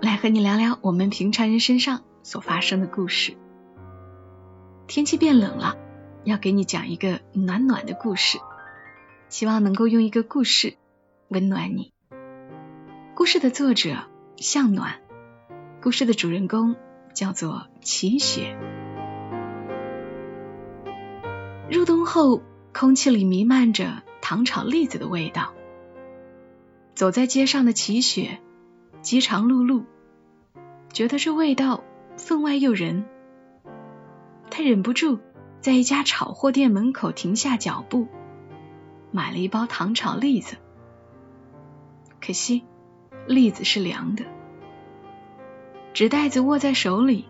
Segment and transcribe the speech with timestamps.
[0.00, 3.36] 来和你聊聊我们平常人身上所发生的故事。
[4.86, 5.76] 天气变冷了，
[6.24, 8.38] 要给你讲一个暖暖的故事，
[9.28, 10.76] 希望能够用一个故事
[11.28, 11.92] 温暖你。
[13.14, 14.04] 故事的作者
[14.36, 15.00] 向暖，
[15.82, 16.76] 故事的主人公
[17.12, 18.56] 叫做齐雪。
[21.70, 22.42] 入冬后，
[22.72, 25.54] 空气里弥漫着糖炒栗子的味道。
[26.94, 28.40] 走在街上的齐雪，
[29.08, 29.84] 饥肠辘辘，
[30.92, 31.82] 觉得这味道
[32.18, 33.06] 分外诱人。
[34.50, 35.18] 他忍不住
[35.62, 38.06] 在一家炒货店门口停下脚步，
[39.10, 40.58] 买了一包糖炒栗子。
[42.20, 42.64] 可惜，
[43.26, 44.26] 栗子是凉的，
[45.94, 47.24] 纸袋子握在手里，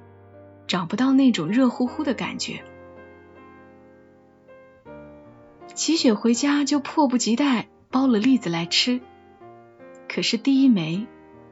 [0.66, 2.64] 找不到那种热乎乎的感觉。
[5.74, 9.00] 齐雪回家就迫不及待剥了栗子来吃，
[10.08, 11.06] 可是第一枚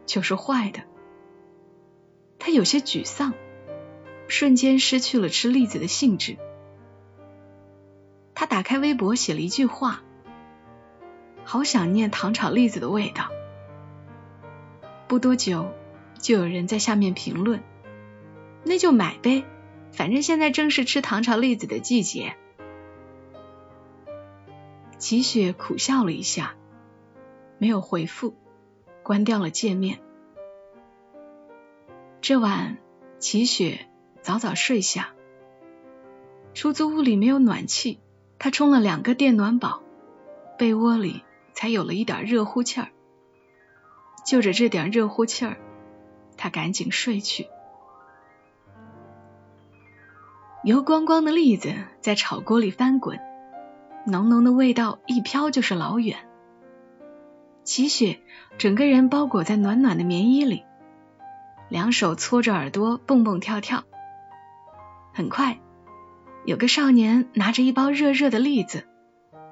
[0.07, 0.81] 就是坏的。
[2.39, 3.35] 他有些沮丧，
[4.29, 6.39] 瞬间失去了吃栗子的兴致。
[8.35, 10.03] 他打开微博写了一句话
[11.45, 13.31] ：“好想念糖炒栗子的味道。”
[15.09, 15.73] 不多久，
[16.19, 17.63] 就有人在下面评论
[18.65, 19.45] ：“那就买呗，
[19.93, 22.37] 反正现在正是吃糖炒栗子的季节。”
[24.99, 26.55] 齐雪苦笑了一下，
[27.59, 28.35] 没有回复，
[29.07, 30.01] 关掉了界面。
[32.21, 32.77] 这晚，
[33.21, 33.87] 齐雪
[34.21, 35.15] 早早睡下。
[36.55, 38.01] 出租屋里没有暖气，
[38.41, 39.81] 她充了两个电暖宝，
[40.59, 41.23] 被窝里
[41.55, 42.89] 才有了一点热乎气儿。
[44.25, 45.57] 就着这点热乎气儿，
[46.37, 47.47] 她赶紧睡去。
[50.65, 53.21] 油光光的栗子在炒锅里翻滚。
[54.05, 56.26] 浓浓的味道一飘就是老远。
[57.67, 58.21] 齐雪
[58.59, 60.65] 整个人包裹在暖暖的棉衣里，
[61.69, 63.83] 两手搓着耳朵蹦蹦跳跳。
[65.13, 65.59] 很快，
[66.45, 68.87] 有个少年拿着一包热热的栗子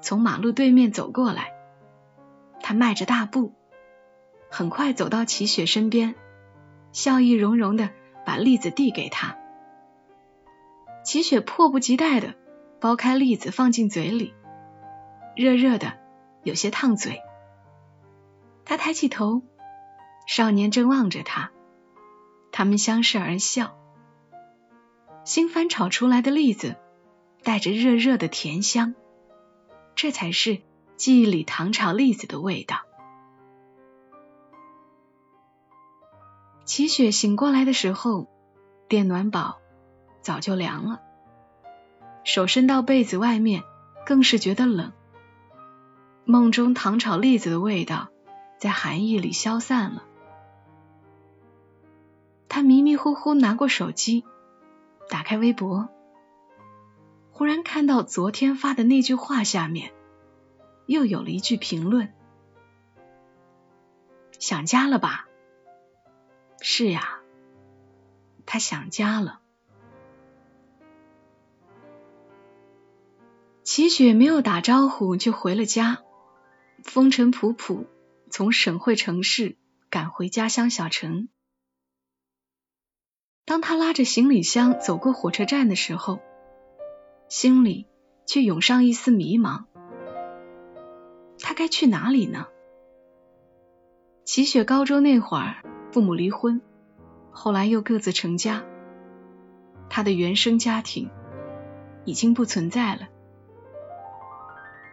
[0.01, 1.51] 从马路对面走过来，
[2.63, 3.53] 他迈着大步，
[4.49, 6.15] 很快走到齐雪身边，
[6.93, 7.91] 笑意融融的
[8.25, 9.37] 把栗子递给他。
[11.03, 12.35] 齐雪迫不及待的
[12.81, 14.33] 剥开栗子放进嘴里。
[15.35, 15.95] 热热的，
[16.45, 17.21] 有些烫嘴。
[18.65, 19.43] 他抬起头，
[20.27, 21.51] 少年正望着他，
[22.51, 23.77] 他们相视而笑。
[25.25, 26.77] 新翻炒出来的栗子
[27.43, 28.95] 带着热热的甜香，
[29.95, 30.61] 这才是
[30.97, 32.83] 记忆里糖炒栗子的味道。
[36.65, 38.29] 齐雪醒过来的时候，
[38.89, 39.59] 电暖宝
[40.23, 41.03] 早就凉了，
[42.25, 43.63] 手伸到被子外面，
[44.07, 44.93] 更是觉得冷。
[46.25, 48.09] 梦中糖炒栗子的味道
[48.65, 50.05] 在寒意里消散了。
[52.49, 54.25] 他迷迷糊糊拿过手机，
[55.11, 55.91] 打开微博，
[57.31, 59.93] 忽然看到昨天发的那句话下面
[60.87, 62.15] 又有了一句评论
[64.41, 65.29] ：“想家了吧？”
[66.63, 67.19] 是呀，
[68.47, 69.41] 他想家了。
[73.63, 75.99] 齐雪没有打招呼就回了家。
[76.83, 77.85] 风尘仆仆，
[78.37, 79.57] 从省会城市
[79.91, 81.29] 赶回家乡小城。
[83.45, 86.19] 当他拉着行李箱走过火车站的时候，
[87.29, 87.87] 心里
[88.27, 89.67] 却涌上一丝迷茫。
[91.39, 92.49] 他该去哪里呢？
[94.25, 95.63] 齐雪高中那会儿，
[95.93, 96.61] 父母离婚，
[97.31, 98.65] 后来又各自成家，
[99.89, 101.09] 他的原生家庭
[102.05, 103.09] 已经不存在了。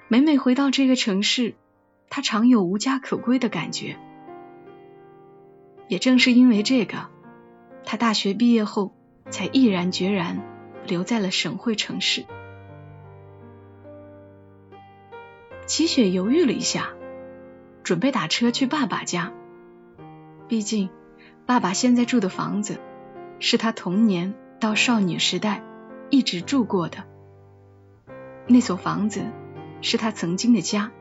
[0.10, 1.56] 每每回到这个城市，
[2.14, 3.98] 他常有无家可归的感觉，
[5.88, 7.08] 也正是因为这个，
[7.86, 8.94] 他大学毕业后
[9.30, 10.42] 才毅然决然
[10.86, 12.26] 留在了省会城市。
[15.66, 16.90] 齐雪犹豫了一下，
[17.82, 19.32] 准备打车去爸爸家，
[20.50, 20.90] 毕竟
[21.46, 22.78] 爸爸现在住的房子
[23.40, 25.64] 是他童年到少女时代
[26.10, 27.06] 一直住过的，
[28.48, 29.24] 那所房子
[29.82, 30.92] 是他曾经的家。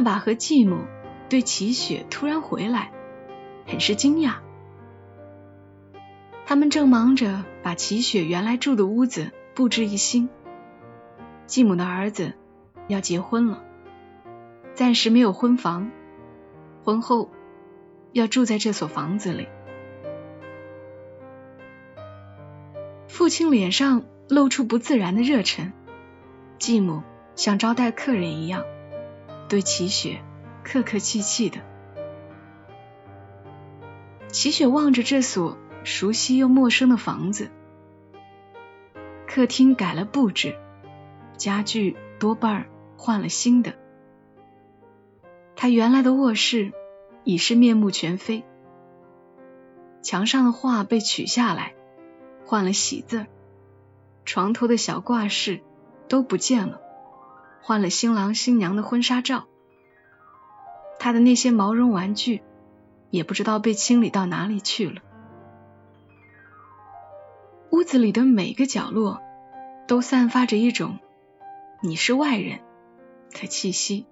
[0.00, 0.86] 爸爸和继母
[1.28, 2.90] 对齐雪突然回来
[3.66, 4.36] 很是惊讶。
[6.46, 10.30] 他们正忙着把齐雪原来住的屋子布置一新。
[11.44, 12.32] 继母的儿子
[12.88, 13.62] 要结婚了，
[14.72, 15.90] 暂时没有婚房，
[16.82, 17.30] 婚后
[18.12, 19.48] 要住在这所房子里。
[23.06, 25.74] 父亲脸上露出不自然的热忱，
[26.58, 27.02] 继母
[27.36, 28.64] 像招待客人一样，
[29.50, 30.22] 对齐雪
[30.64, 31.60] 客客气气的。
[34.28, 35.58] 齐雪望着这所。
[35.82, 37.48] 熟悉又陌生的房子，
[39.26, 40.58] 客厅改了布置，
[41.38, 42.66] 家具多半
[42.98, 43.72] 换了新的。
[45.56, 46.74] 他原来的卧室
[47.24, 48.44] 已是面目全非，
[50.02, 51.74] 墙上的画被取下来，
[52.44, 53.24] 换了喜字
[54.26, 55.62] 床头的小挂饰
[56.08, 56.78] 都不见了，
[57.62, 59.46] 换了新郎新娘的婚纱照。
[60.98, 62.42] 他的那些毛绒玩具
[63.10, 65.00] 也不知道被清理到哪里去了。
[67.70, 69.22] 屋子里的每个角落
[69.86, 70.98] 都散发着一种
[71.82, 72.60] 你是外人
[73.30, 74.06] 的气息，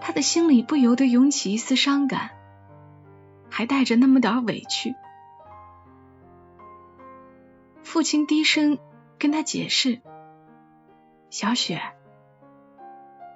[0.00, 2.30] 他的心里不由得涌起一丝伤感，
[3.50, 4.94] 还带着那么点委屈。
[7.82, 8.78] 父亲低声
[9.18, 10.00] 跟他解释
[11.36, 11.82] ：“小雪，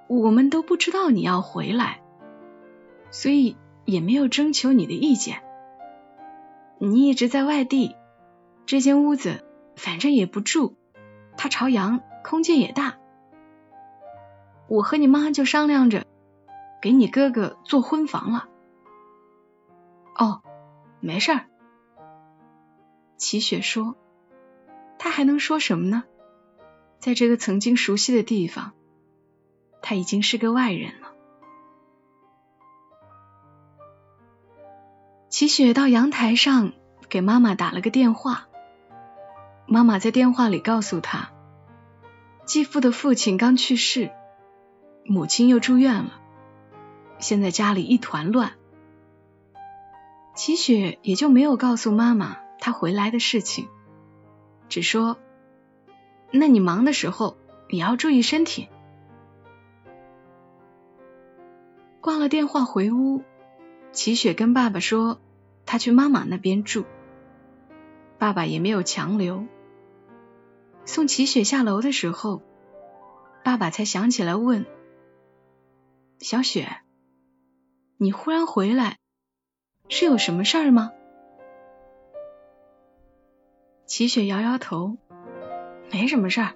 [0.07, 2.01] 我们都不知道你要回来，
[3.11, 3.55] 所以
[3.85, 5.43] 也没有征求你的意见。
[6.79, 7.95] 你一直在外地。”
[8.65, 9.45] 这间屋子
[9.75, 10.73] 反正也不住，
[11.37, 12.97] 它朝阳，空间也大。
[14.67, 16.07] 我和你妈就商量着
[16.81, 18.49] 给你哥哥做婚房了。
[20.17, 20.41] 哦，
[20.99, 21.45] 没事儿。
[23.17, 23.95] 齐雪说
[24.97, 26.03] ：“他还能说什么呢？
[27.01, 28.71] 在这个曾经熟悉的地方，
[29.81, 31.07] 他已经是个外人了。”
[35.29, 36.73] 齐雪到阳台上
[37.09, 38.47] 给妈妈打了个电话。
[39.65, 41.31] 妈妈在电话里告诉他，
[42.45, 44.11] 继父的父亲刚去世，
[45.05, 46.21] 母亲又住院了，
[47.17, 48.53] 现在家里一团乱。
[50.35, 53.69] 齐雪也就没有告诉妈妈她回来的事情，
[54.69, 55.17] 只说
[56.31, 57.37] ：“那你忙的时候
[57.69, 58.67] 也要注意身体。”
[62.01, 63.23] 挂了电话回屋，
[63.91, 65.19] 齐雪跟爸爸说，
[65.65, 66.85] 她去妈妈那边住，
[68.17, 69.45] 爸爸也没有强留。
[70.85, 72.41] 送齐雪下楼的时候，
[73.43, 74.65] 爸爸才想起来问
[76.19, 76.81] ：“小雪，
[77.97, 78.97] 你忽然回来，
[79.89, 80.91] 是有什么事儿吗？”
[83.85, 84.97] 齐雪摇摇头
[85.91, 86.55] ：“没什么事儿，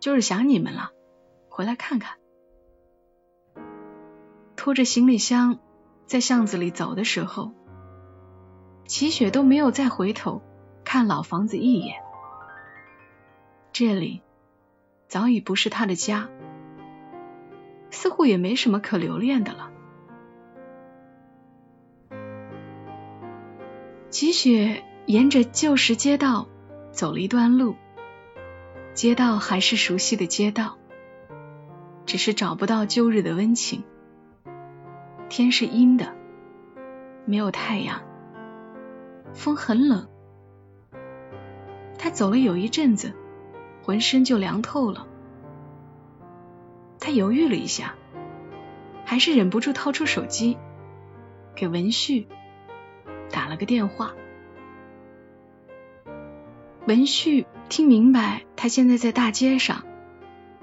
[0.00, 0.90] 就是想你们了，
[1.48, 2.16] 回来看看。”
[4.56, 5.58] 拖着行李箱
[6.06, 7.52] 在巷子里走的时候，
[8.86, 10.42] 齐雪都没有再回头
[10.84, 11.96] 看老房子一眼。
[13.70, 14.22] 这里
[15.08, 16.28] 早已不是他的家，
[17.90, 19.70] 似乎也没什么可留恋的了。
[24.10, 26.48] 齐雪沿着旧时街道
[26.90, 27.76] 走了一段路，
[28.98, 30.76] 街道还是熟悉的街道，
[32.04, 33.84] 只是找不到旧日的温情。
[35.28, 36.16] 天是阴的，
[37.24, 38.02] 没有太阳，
[39.34, 40.08] 风很冷。
[41.96, 43.14] 他走了有一阵子。
[43.84, 45.06] 浑身就凉透了，
[46.98, 47.94] 他犹豫了一下，
[49.04, 50.58] 还是忍不住掏出手机，
[51.54, 52.26] 给文旭
[53.30, 54.12] 打了个电话。
[56.88, 59.84] 文旭听明白他现在在大街上，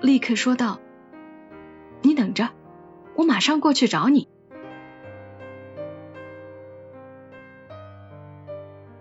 [0.01, 0.79] 立刻说道
[2.01, 2.49] ：“你等着，
[3.15, 4.27] 我马上过去找你。”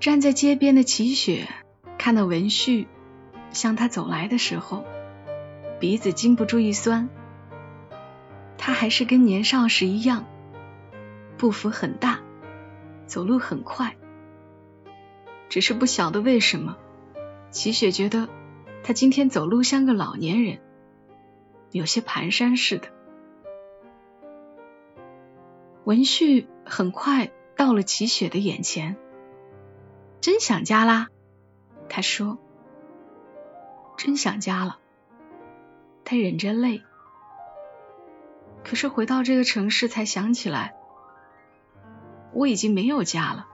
[0.01, 1.49] 站在街边的齐雪
[1.99, 2.89] 看到文旭。
[3.53, 4.85] 向他走来的时候，
[5.79, 7.09] 鼻子禁不住一酸。
[8.59, 10.25] 他还是跟年少时一样，
[11.39, 12.19] 步幅很大，
[13.07, 13.95] 走路很快。
[15.49, 16.77] 只是不晓得为什么，
[17.55, 18.29] 齐雪觉得
[18.83, 20.59] 他今天走路像个老年人，
[21.71, 22.89] 有些蹒跚似的。
[25.85, 28.97] 文旭很快到了齐雪的眼前，
[30.21, 31.09] 真想家啦，
[31.89, 32.39] 他说。
[33.97, 34.81] 真想家了，
[36.05, 36.83] 他忍着泪。
[38.65, 40.75] 可是回到这个城市，才想起来，
[42.33, 43.47] 我已经没有家了。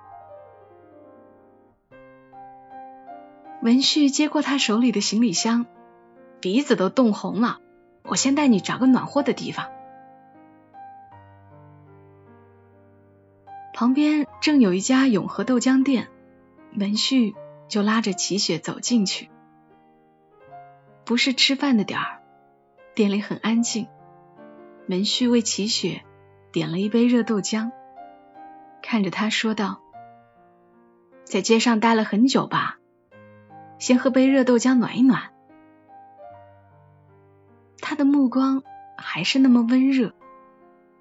[3.62, 5.67] 文旭接过他手里的行李箱，
[6.40, 7.59] 鼻子都冻红了。
[8.05, 9.71] 我先带你找个暖和的地方。
[13.75, 16.09] 旁边正有一家永和豆浆店，
[16.75, 17.35] 文旭
[17.69, 19.31] 就拉着齐雪走进去。
[21.05, 22.23] 不是吃饭的点儿，
[22.95, 23.88] 店里很安静。
[24.88, 26.02] 文旭为齐雪
[26.50, 27.71] 点了一杯热豆浆，
[28.83, 29.81] 看着他说道
[31.25, 32.79] ：“在街上待了很久吧？
[33.80, 35.32] 先喝杯热豆浆暖一暖。”
[37.82, 38.62] 他的目光
[38.96, 40.12] 还是那么温热，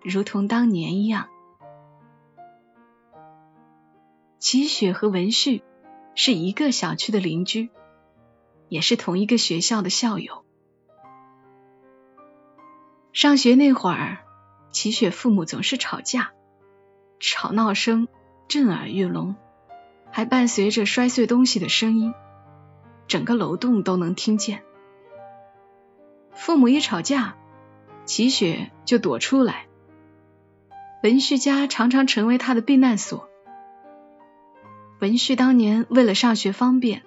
[0.03, 1.29] 如同当年一样。
[4.39, 5.61] 齐雪和文旭
[6.15, 7.69] 是一个小区的邻居，
[8.69, 10.45] 也是同一个学校的校友。
[13.11, 14.19] 上学那会儿，
[14.71, 16.31] 齐雪父母总是吵架，
[17.19, 18.07] 吵闹声
[18.47, 19.35] 震耳欲聋，
[20.09, 22.13] 还伴随着摔碎东西的声音，
[23.09, 24.63] 整个楼栋都能听见。
[26.31, 27.35] 父母一吵架，
[28.05, 29.65] 齐雪就躲出来。
[31.01, 33.27] 文旭家常常成为他的避难所。
[34.99, 37.01] 文旭当年为了上学方便，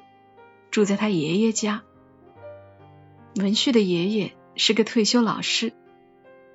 [0.73, 1.83] 住在他爷爷家。
[3.37, 5.73] 文旭的爷爷是个退休老师，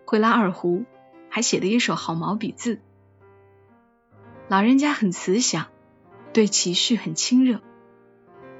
[0.05, 0.83] 会拉二胡，
[1.29, 2.81] 还写得一手好毛笔字。
[4.49, 5.67] 老人家很慈祥，
[6.33, 7.61] 对齐旭很亲热。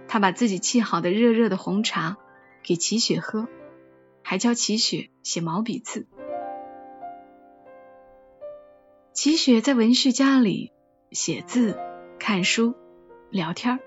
[0.07, 2.17] 他把自己沏好的热热的红茶
[2.63, 3.47] 给齐雪喝，
[4.23, 6.07] 还教齐雪写毛笔字。
[9.13, 10.71] 齐雪在文旭家里
[11.11, 11.77] 写字。
[12.19, 12.75] 看书、
[13.29, 13.79] 聊天，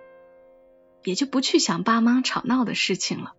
[1.03, 3.35] 也就不去想爸妈吵闹的事情了。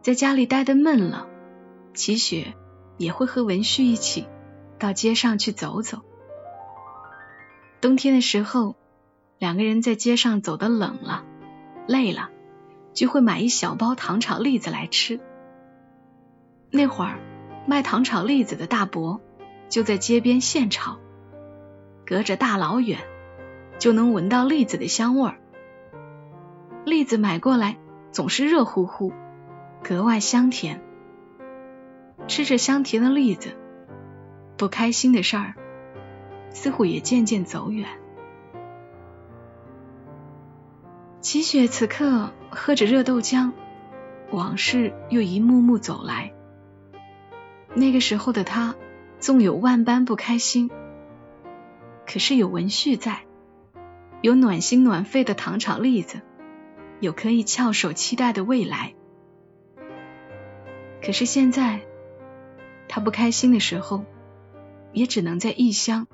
[0.00, 1.28] 在家里待得闷了，
[1.92, 2.54] 齐雪
[2.98, 4.28] 也会和文旭一起
[4.78, 6.02] 到街上去走走。
[7.80, 8.76] 冬天的时候，
[9.40, 11.24] 两个人在街上走得冷了、
[11.86, 12.28] 累了，
[12.92, 15.18] 就会买一小包糖炒栗子来吃。
[16.70, 17.18] 那会儿
[17.66, 19.22] 卖糖炒栗子的大伯
[19.70, 20.98] 就在街边现炒。
[22.04, 22.98] 隔着大老远
[23.78, 25.38] 就能闻到栗子的香味儿，
[26.84, 27.78] 栗子买过来
[28.12, 29.10] 总是热乎乎，
[29.82, 30.82] 格外香甜。
[32.28, 33.56] 吃着香甜的栗子，
[34.58, 35.54] 不开心的事儿
[36.50, 37.88] 似乎也渐渐走远。
[41.20, 43.52] 齐雪此刻喝着热豆浆，
[44.30, 46.32] 往事又一幕幕走来。
[47.74, 48.74] 那个时候的他，
[49.18, 50.70] 纵有万般不开心。
[52.06, 53.20] 可是有文旭在，
[54.22, 56.22] 有暖心暖肺的糖炒栗子，
[57.00, 58.94] 有可以翘首期待的未来。
[61.04, 61.82] 可是现在，
[62.88, 64.04] 他不开心的时候，
[64.94, 66.08] 也只能在异乡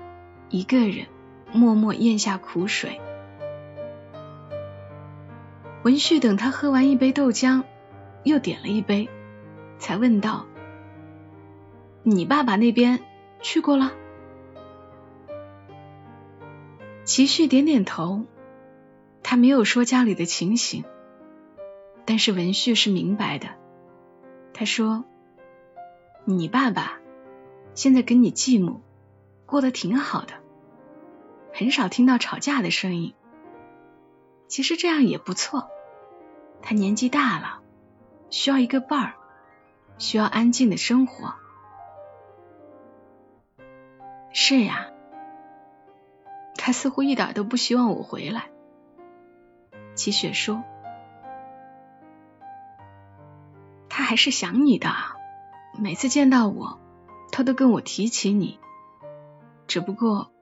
[0.51, 1.07] 一个人
[1.53, 3.01] 默默咽下苦水。
[5.87, 7.63] 文旭等他喝完一杯豆浆，
[8.25, 9.09] 又点了一杯，
[9.79, 10.45] 才问道
[12.03, 12.99] ：“你爸爸那边
[13.41, 13.93] 去过了？”
[17.07, 18.25] 齐旭点点头，
[19.23, 20.83] 他没有说家里的情形，
[22.05, 23.51] 但是文旭是明白的。
[24.55, 25.05] 他说
[26.27, 26.99] ：“你爸爸
[27.75, 28.81] 现在跟你继母
[29.47, 30.35] 过得挺好的，
[31.55, 33.15] 很少听到吵架的声音。
[34.49, 35.71] 其实这样也不错。
[36.69, 37.61] 他年纪大了，
[38.29, 39.15] 需要一个伴儿，
[39.99, 41.33] 需要安静的生活。”
[44.35, 44.89] 是呀。
[46.57, 48.51] 他似乎一点都不希望我回来。
[49.95, 50.65] 齐雪说
[53.89, 54.91] ：“他还是想你的，
[55.79, 56.81] 每次见到我，
[57.31, 58.59] 他都跟我提起你。
[59.69, 60.33] 只不过，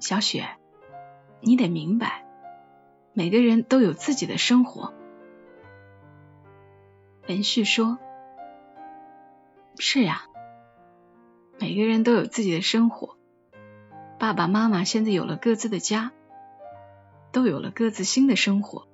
[0.00, 0.46] 小雪，
[1.40, 2.26] 你得明白，
[3.14, 4.92] 每个人都有自己的生活。”
[7.30, 8.00] 文旭说
[9.78, 10.24] ：“是呀，
[11.60, 13.16] 每个人都有自己的生活。”
[14.18, 16.10] 爸爸妈妈现在有了各自的家，
[17.30, 18.88] 都有了各自新的生活，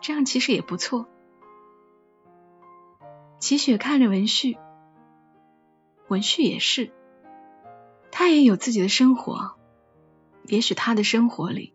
[0.00, 1.06] 这样其实也不错。
[3.38, 4.56] 齐雪看着文旭，
[6.08, 6.94] 文旭也是，
[8.10, 9.54] 他也有自己的生活，
[10.44, 11.74] 也许他的生活里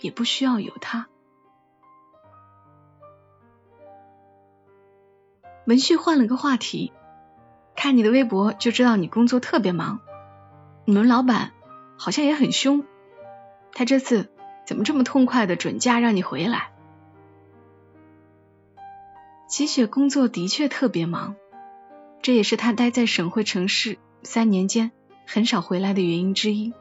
[0.00, 1.08] 也不需要有他。
[5.66, 6.92] 文旭换了个话题，
[7.74, 10.00] 看你的微博就知道你工作特别忙。
[10.84, 11.52] 你们老板
[11.96, 12.84] 好像也很凶，
[13.72, 14.30] 他这次
[14.66, 16.70] 怎么这么痛快的准假让你回来？
[19.48, 21.36] 齐雪工作的确特别忙，
[22.20, 24.90] 这也是他待在省会城市三年间
[25.26, 26.74] 很少回来的原因之一。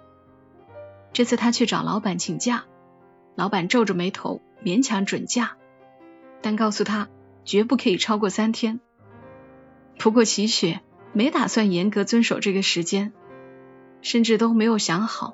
[1.14, 2.66] 这次他去找老板请假，
[3.36, 5.56] 老板皱着眉头勉强准假，
[6.42, 7.08] 但告诉他
[7.46, 8.80] 绝不可以超过三天。
[9.98, 10.82] 不过齐雪
[11.12, 13.14] 没打算严格遵守这个时间。
[14.04, 15.34] 甚至都没有想好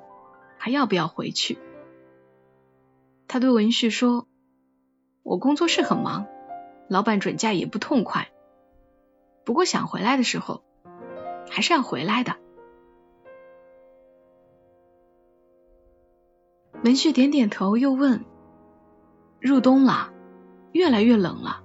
[0.56, 1.58] 还要不要回去。
[3.26, 4.28] 他对文旭说
[5.24, 6.28] ：“我工作是很忙，
[6.88, 8.30] 老板准假也不痛快，
[9.44, 10.62] 不过想回来的时候
[11.50, 12.36] 还是要回来的。”
[16.84, 18.24] 文旭点点头，又问
[19.42, 20.12] ：“入冬了，
[20.70, 21.64] 越来越冷了，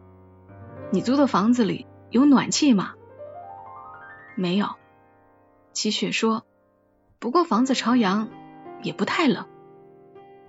[0.91, 2.93] 你租的房子里有暖气吗
[4.35, 4.67] ？”“没有。”
[5.73, 6.45] 齐雪说
[7.19, 8.29] ，“不过房子朝阳，
[8.81, 9.45] 也不太冷。”“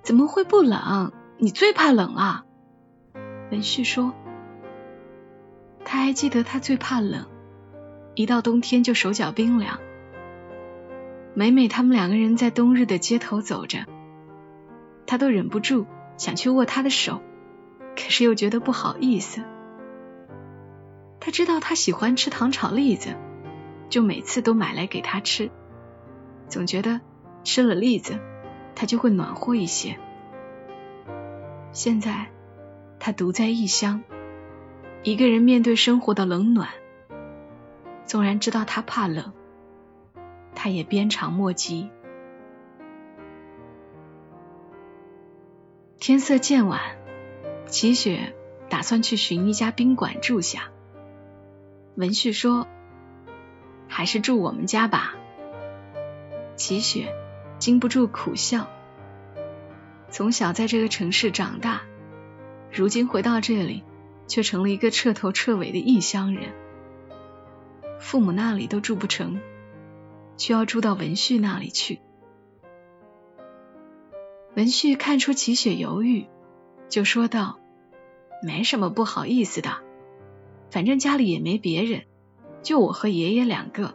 [0.03, 1.13] 怎么会不冷？
[1.39, 2.45] 你最怕冷了。”
[3.51, 4.13] 文旭说，
[5.85, 7.27] 他还记得他最怕冷，
[8.15, 9.79] 一到冬天就手脚冰凉。
[11.35, 13.87] 每每他们两个人在冬日的街头走着。
[15.07, 17.21] 他都忍不住想去握他的手，
[17.95, 19.43] 可是又觉得不好意思。
[21.21, 23.17] 他知道他喜欢吃糖炒栗子，
[23.89, 25.51] 就每次都买来给他吃，
[26.49, 27.01] 总觉得
[27.43, 28.19] 吃了栗子，
[28.75, 29.99] 他就会暖和一些。
[31.73, 32.27] 现在
[32.99, 34.03] 他独在异乡，
[35.03, 36.69] 一个人面对生活的冷暖，
[38.05, 39.33] 纵然知道他怕冷，
[40.55, 41.91] 他也鞭长莫及。
[45.99, 46.81] 天色渐晚，
[47.67, 48.35] 齐雪
[48.69, 50.71] 打算去寻一家宾馆住下。
[51.97, 52.69] 文旭说
[53.89, 55.15] ：“还是住我们家吧。”
[56.55, 57.15] 齐雪
[57.59, 58.69] 禁不住苦笑。
[60.11, 61.83] 从小在这个城市长大，
[62.71, 63.83] 如今回到这里，
[64.27, 66.53] 却成了一个彻头彻尾的异乡人。
[67.99, 69.41] 父母那里都住不成，
[70.37, 72.01] 却要住到文旭那里去。
[74.55, 76.27] 文旭看出齐雪犹豫，
[76.89, 77.59] 就说道
[78.43, 79.79] ：“没什么不好意思的，
[80.71, 82.05] 反正家里也没别人，
[82.63, 83.95] 就我和爷爷两个。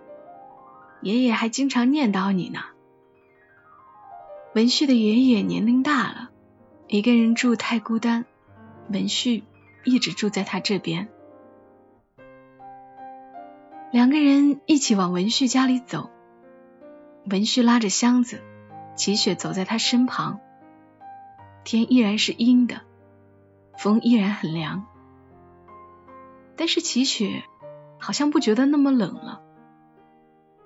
[1.01, 2.60] 爷爷还经常念叨你呢。”
[4.54, 6.30] 文旭的爷爷年龄大了，
[6.88, 8.25] 一个人住太孤单，
[8.90, 9.44] 文旭
[9.86, 11.07] 一直住在他这边。
[13.92, 16.10] 两个人一起往文旭家里走，
[17.29, 18.42] 文旭拉着箱子，
[18.96, 20.40] 齐雪走在他身旁。
[21.64, 22.81] 天依然是阴的，
[23.77, 24.86] 风依然很凉，
[26.55, 27.44] 但是齐雪
[28.00, 29.42] 好像不觉得那么冷了。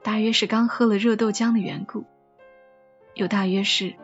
[0.03, 2.05] 大约是刚喝了热豆浆的缘故，
[3.13, 3.95] 又大约是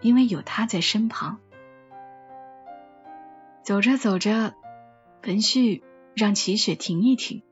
[0.00, 1.38] 因为有他在身旁。
[3.62, 4.54] 走着走着，
[5.26, 5.82] 文旭
[6.14, 7.42] 让齐雪停一停。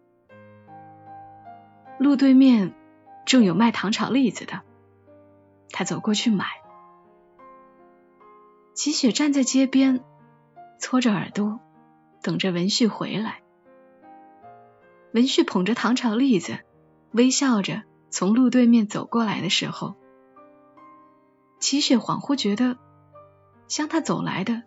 [1.98, 2.74] 路对面
[3.24, 4.62] 正有卖糖炒栗子的，
[5.70, 6.46] 他走过去买。
[8.74, 10.02] 齐雪站在街边，
[10.80, 11.60] 搓着耳朵，
[12.22, 13.42] 等着文旭回来。
[15.12, 16.60] 文旭捧着糖炒栗子，
[17.10, 19.96] 微笑着从路对面走过来的时候，
[21.60, 22.78] 齐雪恍惚觉得，
[23.68, 24.62] 向他走来的，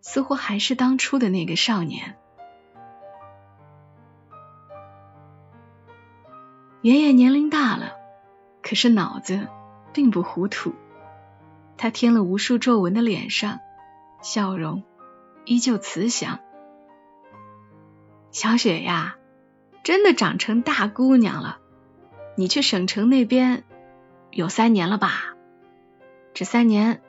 [0.00, 2.16] 似乎还是当初的那个少年。
[6.80, 7.92] 爷爷年龄大了，
[8.62, 9.46] 可是脑子
[9.92, 10.72] 并不糊涂。
[11.76, 13.60] 他添了无数皱纹的脸上，
[14.22, 14.82] 笑容
[15.44, 16.40] 依旧慈祥。
[18.32, 19.18] 小雪呀，
[19.84, 21.58] 真的长成大姑娘了。
[22.34, 23.62] 你去省城那边
[24.30, 25.36] 有三年了吧？
[26.32, 27.02] 这三年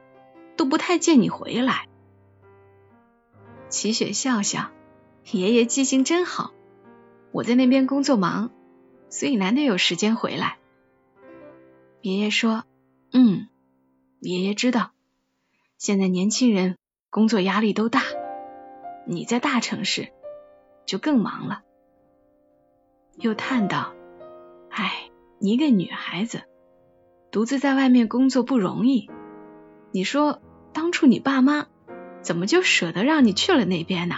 [0.58, 1.88] 都不太见你回来。
[3.70, 4.72] 齐雪笑笑，
[5.32, 6.52] 爷爷记性真好。
[7.32, 8.52] 我在那边工作忙，
[9.10, 10.58] 所以难得有时间回来。
[12.02, 12.66] 爷爷说
[13.14, 13.48] ：“嗯。”
[14.20, 14.92] 爷爷知道，
[15.78, 16.78] 现在年轻人
[17.10, 18.02] 工作压力都大，
[19.08, 20.12] 你在大城市
[20.86, 21.62] 就更忙了。
[23.16, 23.94] 又叹道
[24.70, 26.44] ：“哎，你一个女孩子，
[27.32, 29.10] 独自在外面工作不容易。
[29.92, 30.42] 你说
[30.74, 31.68] 当初你爸妈
[32.22, 34.16] 怎么就舍得让你去了那边呢？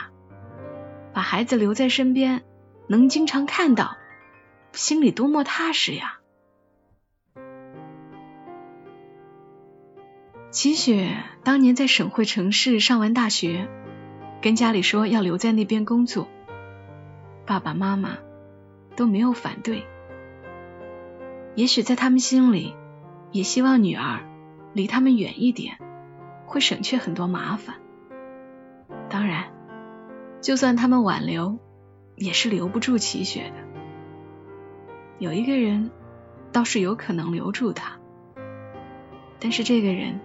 [1.13, 2.43] 把孩子留在身边，
[2.87, 3.97] 能经常看到，
[4.73, 6.19] 心里多么踏实呀！”
[10.51, 13.67] 齐雪当年在省会城市上完大学，
[14.41, 16.29] 跟家里说要留在那边工作，
[17.45, 18.17] 爸爸妈妈
[18.95, 19.85] 都没有反对。
[21.55, 22.75] 也许在他们心里，
[23.31, 24.19] 也希望女儿
[24.73, 25.77] 离他们远一点，
[26.45, 27.75] 会省却很多麻烦。
[29.09, 29.45] 当然，
[30.41, 31.59] 就算他们挽留，
[32.15, 33.55] 也是留不住齐雪的。
[35.19, 35.91] 有一个人
[36.51, 37.99] 倒是有可能留住他，
[39.39, 40.19] 但是这个人。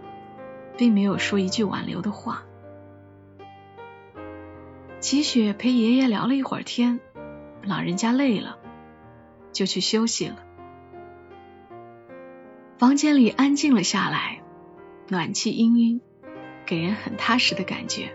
[0.76, 2.42] 并没有说一句挽留的话。
[4.98, 7.00] 齐雪陪爷爷聊了一会儿天，
[7.62, 8.59] 老人家累了，
[9.53, 10.37] 就去休息了。
[12.79, 14.42] 房间里安静了下来，
[15.09, 16.01] 暖气氤氲，
[16.64, 18.14] 给人很踏实的感觉。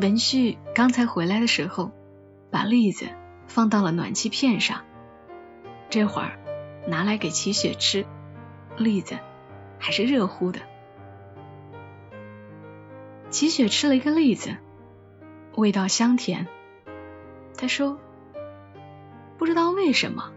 [0.00, 1.90] 文旭刚才回来的时候，
[2.50, 3.06] 把栗子
[3.48, 4.84] 放到了暖气片上，
[5.90, 6.38] 这会儿
[6.86, 8.06] 拿来给齐雪吃，
[8.76, 9.18] 栗子
[9.78, 10.60] 还是热乎的。
[13.30, 14.56] 齐雪吃了一个栗子，
[15.56, 16.46] 味道香甜。
[17.56, 17.98] 他说
[19.38, 20.32] ：“不知道为什么，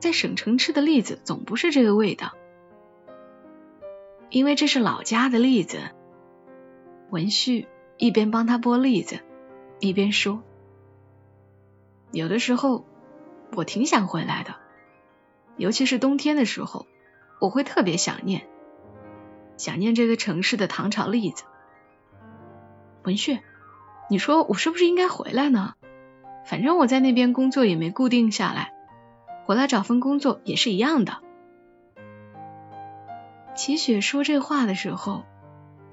[0.00, 2.32] 在省城吃的栗子总不是这个味道，
[4.30, 5.78] 因为这是老家的栗子。”
[7.10, 7.68] 文旭。
[7.96, 9.20] 一边帮他剥栗子，
[9.78, 10.42] 一边说
[12.10, 12.84] ：“有的时候
[13.52, 14.56] 我挺想回来的，
[15.56, 16.86] 尤其是冬天的时候，
[17.38, 18.48] 我会特别想念，
[19.56, 21.44] 想念这个城市的糖炒栗子。”
[23.06, 23.38] 文旭，
[24.10, 25.74] 你说我是不是应该回来呢？
[26.44, 28.72] 反正我在那边工作也没固定下来，
[29.46, 31.18] 回来找份工作也是一样的。
[33.54, 35.24] 齐雪说这话的时候，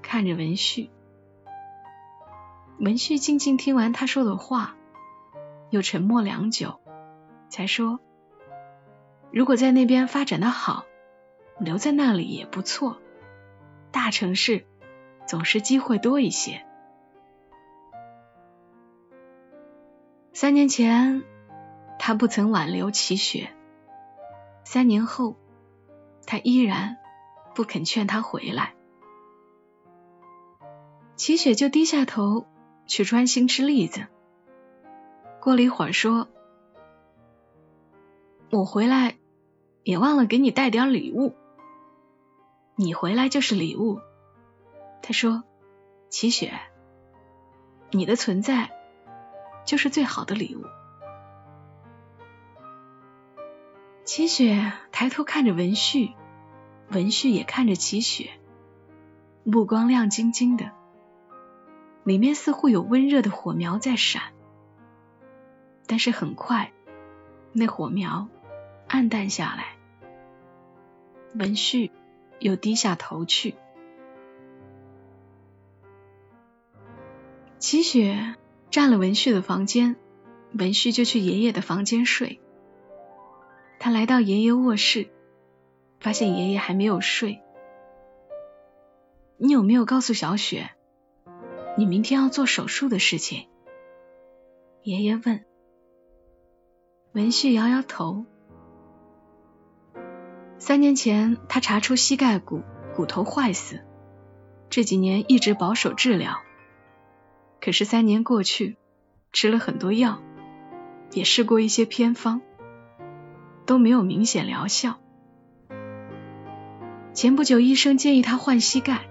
[0.02, 0.90] 看着文旭。
[2.78, 4.76] 文旭静静听完他说的话，
[5.70, 6.80] 又沉默良久，
[7.48, 8.00] 才说
[9.32, 10.84] ：“如果在那边发展的好，
[11.60, 12.98] 留在那里也不错。
[13.92, 14.66] 大城市
[15.26, 16.66] 总是机会多一些。”
[20.32, 21.22] 三年前，
[21.98, 23.48] 他不曾挽留齐雪；
[24.64, 25.36] 三年后，
[26.26, 26.96] 他依然
[27.54, 28.74] 不肯劝他回来。
[31.16, 32.46] 齐雪就低下头。
[32.84, 34.06] 去专心吃栗子。
[35.40, 36.28] 过了一会儿，说
[38.50, 39.16] ：“我回来
[39.84, 41.34] 也忘了给你带点礼物。
[42.74, 44.00] 你回来就是礼物。”
[45.00, 45.44] 他说
[46.10, 46.52] ：“齐雪，
[47.92, 48.70] 你的存在
[49.64, 50.64] 就是最好的礼物。”
[54.04, 56.12] 齐雪抬头看着文旭，
[56.90, 58.30] 文旭也看着齐雪，
[59.44, 60.70] 目光亮晶晶的。
[62.04, 64.20] 里面似乎有温热的火苗在闪，
[65.86, 66.72] 但是很快，
[67.52, 68.26] 那火苗
[68.88, 69.76] 暗淡下来。
[71.34, 71.92] 文旭
[72.40, 73.54] 又低下头去。
[77.60, 78.34] 齐雪
[78.72, 79.96] 占了文旭的房间，
[80.58, 82.40] 文旭就去爷爷的房间睡。
[83.78, 85.10] 他来到爷爷卧室，
[86.00, 87.42] 发现爷爷还没有睡。
[89.36, 90.70] 你有没有告诉小雪？
[91.76, 93.46] 你明天要做手术的事情，
[94.82, 95.44] 爷爷问。
[97.12, 98.24] 文旭摇摇头。
[100.58, 102.62] 三年前，他查出膝盖骨
[102.96, 103.84] 骨头坏死，
[104.70, 106.38] 这几年一直保守治疗。
[107.64, 108.76] 可是三年过去，
[109.32, 110.20] 吃了很多药，
[111.12, 112.42] 也试过一些偏方，
[113.66, 114.98] 都没有明显疗效。
[117.14, 119.08] 前不久，医生建议他换膝盖。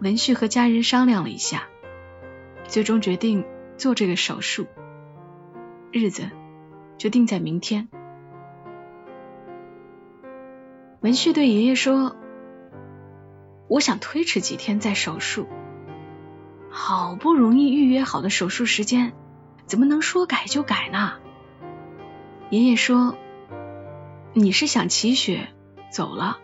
[0.00, 1.64] 文旭和家人商量了一下，
[2.68, 3.44] 最终决定
[3.76, 4.68] 做这个手术，
[5.90, 6.30] 日子
[6.98, 7.88] 就定在明天。
[11.00, 12.14] 文旭对爷爷说
[13.66, 15.48] ：“我想推迟几天再手术，
[16.70, 19.12] 好不容易预约好的手术时间，
[19.66, 21.18] 怎么能说改就改呢？”
[22.50, 23.16] 爷爷说
[24.32, 25.48] ：“你是想齐雪
[25.90, 26.38] 走了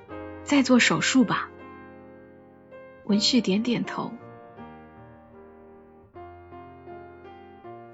[0.45, 1.49] 再做手术吧？”
[3.07, 4.12] 文旭点点头。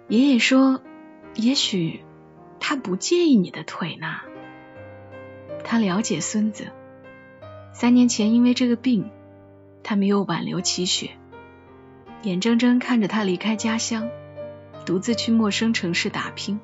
[0.09, 0.83] 爷爷说
[1.37, 2.05] ：“也许
[2.61, 4.21] 他不介意你的腿呢。
[5.65, 6.73] 他了解孙子。
[7.73, 9.11] 三年前因为这个病，
[9.83, 11.13] 他没有挽留齐雪，
[12.23, 14.09] 眼睁睁看着他离开家乡，
[14.87, 16.61] 独自去陌生城市打拼。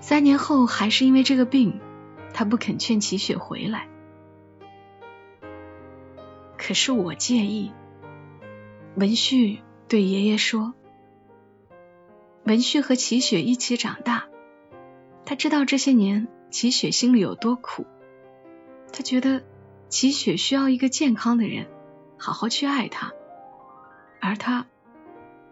[0.00, 1.80] 三年后还是因为这个病，
[2.34, 3.88] 他不肯劝齐雪回来。”
[6.58, 7.72] 可是我介意。
[8.96, 9.58] 文旭
[9.88, 10.72] 对爷爷说
[12.44, 14.28] ：“文旭和齐雪一起长大，
[15.24, 17.86] 他知道这些年齐雪心里有多苦。
[18.92, 19.42] 他觉得
[19.88, 21.66] 齐雪需要一个健康的人，
[22.24, 23.12] 好好去爱她，
[24.18, 24.64] 而他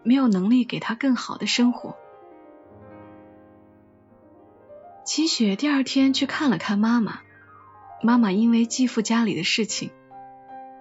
[0.01, 1.95] 没有能力给她更好的生活。”
[5.05, 7.19] 齐雪第二天去看了看妈妈，
[8.01, 9.91] 妈妈因为继父家里的事情。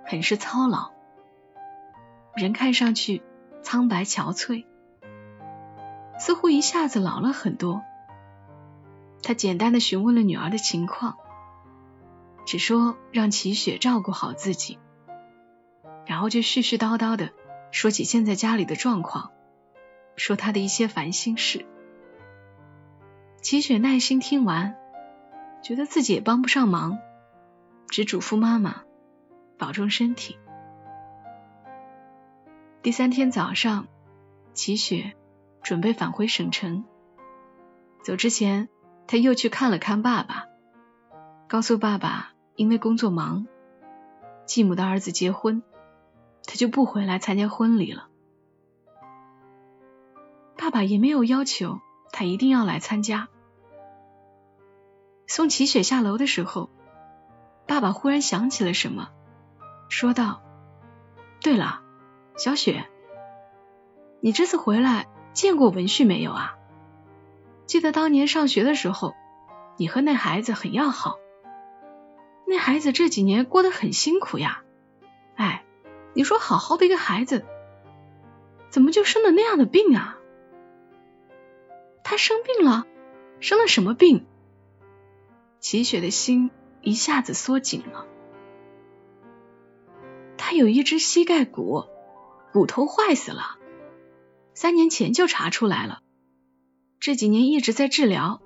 [0.07, 0.93] 很是操劳，
[2.35, 3.23] 人看上去
[3.63, 4.65] 苍白憔悴，
[6.19, 7.83] 似乎一下子老了很多。
[9.23, 11.19] 他简单的询问了女儿的情况，
[12.47, 14.79] 只说让齐雪照顾好自己，
[16.07, 17.31] 然后就絮絮叨叨的
[17.71, 19.33] 说起现在家里的状况，
[20.17, 21.65] 说他的一些烦心事。
[23.41, 24.77] 齐雪耐心听完，
[25.63, 26.99] 觉得自己也帮不上忙，
[27.89, 28.83] 只嘱咐妈妈
[29.59, 30.39] 保重身体。
[32.83, 33.87] 第三天早上，
[34.55, 35.13] 齐雪
[35.63, 36.85] 准备返回省城，
[38.03, 38.69] 走之前，
[39.07, 40.47] 他又去看了看爸爸，
[41.49, 43.47] 告诉爸爸，因为工作忙，
[44.47, 45.63] 继母的儿子结婚，
[46.47, 48.09] 他就不回来参加婚礼了。
[50.57, 51.81] 爸爸也没有要求
[52.13, 53.29] 他一定要来参加。
[55.27, 56.71] 送齐雪下楼的时候，
[57.67, 59.11] 爸爸忽然想起了什么，
[59.89, 60.43] 说道
[61.41, 61.81] ：“对了，
[62.37, 62.87] 小雪，
[64.21, 66.59] 你这次回来见过文旭没有啊？
[67.67, 69.15] 记得当年上学的时候，
[69.79, 71.17] 你和那孩子很要好。
[72.47, 74.63] 那孩子这几年过得很辛苦呀。
[75.37, 75.65] 哎，
[76.15, 77.45] 你说好好的一个孩子，
[78.71, 80.19] 怎么就生了那样的病啊？
[82.05, 82.87] 他生病了，
[83.41, 84.27] 生了什么病？”
[85.61, 88.07] 齐雪的心一下子缩紧了。
[90.37, 91.85] 他有一只膝盖骨，
[92.53, 93.59] 骨头坏死了，
[94.55, 96.01] 三年前就查出来了，
[96.99, 98.43] 这几年一直在治疗。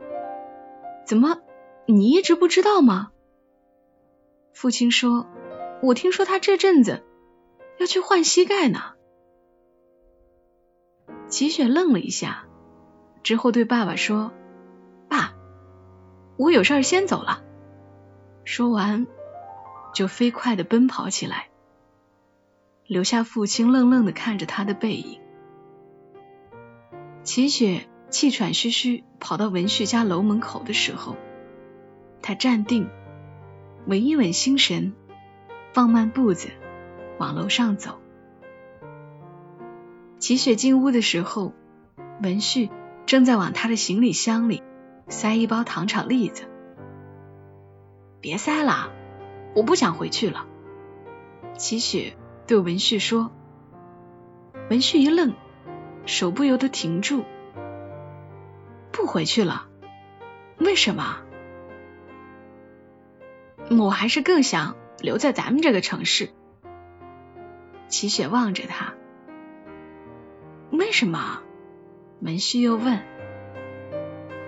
[1.07, 1.39] 怎么，
[1.87, 3.11] 你一直不知道吗？
[4.53, 5.27] 父亲说
[5.83, 7.03] ：“我听说他这阵子
[7.79, 8.81] 要去换膝盖呢。”
[11.29, 12.47] 齐雪愣了一下，
[13.23, 14.33] 之后对爸爸说。
[15.09, 15.35] 爸
[16.37, 17.43] 我有事儿先走了。
[18.45, 19.07] 说完，
[19.95, 21.49] 就飞快的奔跑起来，
[22.87, 25.21] 留下父亲愣愣的看着他的背影。
[27.25, 31.17] 齐雪气喘吁吁跑到文旭家楼门口的时候，
[32.23, 32.89] 他站定，
[33.87, 34.95] 稳一稳心神，
[35.73, 36.51] 放慢步子
[37.19, 37.99] 往楼上走。
[40.19, 41.53] 齐雪进屋的时候，
[42.23, 42.71] 文旭
[43.07, 44.63] 正在往他的行李箱里。
[45.09, 46.47] 塞一包糖炒栗子，
[48.21, 48.91] 别塞了，
[49.55, 50.47] 我不想回去了。
[51.57, 52.17] 齐雪
[52.49, 53.31] 对文旭说。
[54.69, 55.35] 文旭一愣，
[56.07, 57.23] 手不由得停住。
[58.91, 59.69] 不回去了？
[60.59, 61.19] 为什么？
[63.71, 66.31] 我还是更想留在咱们这个城市。
[67.89, 68.95] 齐雪望着他。
[70.71, 71.41] 为什么？
[72.21, 73.01] 门旭又问。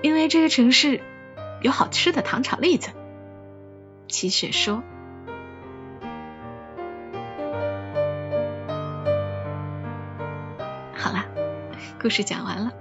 [0.03, 1.01] 因为这个城市
[1.61, 2.91] 有好吃的糖炒栗子，
[4.07, 4.83] 齐雪说。
[10.95, 11.27] 好了，
[12.01, 12.73] 故事讲完了，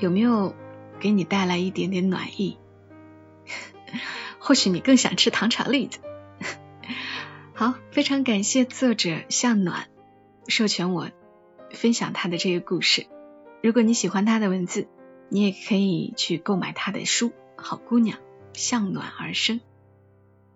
[0.00, 0.54] 有没有
[0.98, 2.58] 给你带来一点点暖意？
[4.38, 6.00] 或许你更想吃糖炒栗子。
[7.58, 9.88] 好，非常感谢作者向暖
[10.46, 11.10] 授权我
[11.72, 13.08] 分享他的这个故事。
[13.64, 14.86] 如果你喜欢他的文字。
[15.30, 18.18] 你也可以去购买他的书《好姑娘
[18.54, 19.58] 向暖而生》。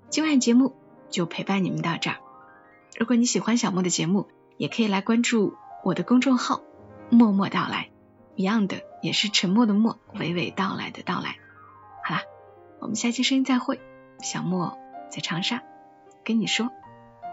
[0.09, 0.75] 今晚节目
[1.11, 2.17] 就陪伴你们到这儿。
[2.99, 6.63] 如果你喜欢小莫的节目，也可以来关注我的公众号
[7.13, 7.91] “默默到来”，
[8.35, 11.37] 一样的也是沉默的默，娓娓道来的到来。
[12.03, 12.23] 好啦，
[12.81, 13.79] 我们下期声音再会。
[14.23, 14.79] 小莫
[15.11, 15.63] 在长沙
[16.25, 16.71] 跟你说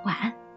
[0.03, 0.48] 晚安。